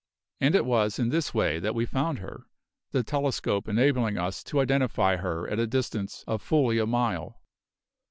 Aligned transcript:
And 0.39 0.55
it 0.55 0.65
was 0.65 0.97
in 0.97 1.09
this 1.09 1.31
way 1.31 1.59
that 1.59 1.75
we 1.75 1.85
found 1.85 2.17
her, 2.17 2.47
the 2.89 3.03
telescope 3.03 3.67
enabling 3.67 4.17
us 4.17 4.43
to 4.45 4.59
identify 4.59 5.17
her 5.17 5.47
at 5.47 5.59
a 5.59 5.67
distance 5.67 6.23
of 6.25 6.41
fully 6.41 6.79
a 6.79 6.87
mile. 6.87 7.39